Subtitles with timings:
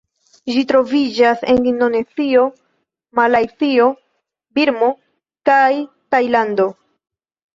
[0.53, 2.45] Ĝi troviĝas en Indonezio,
[3.19, 3.85] Malajzio,
[4.59, 4.89] Birmo
[5.51, 5.69] kaj
[6.17, 6.69] Tajlando.